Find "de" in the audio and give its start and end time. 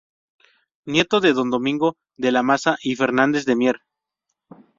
1.19-1.31, 2.17-2.31, 3.45-3.55